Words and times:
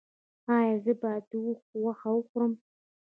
ایا 0.57 0.75
زه 0.83 0.93
باید 1.01 1.23
د 1.31 1.33
اوښ 1.43 1.59
غوښه 1.81 2.09
وخورم؟ 2.15 2.53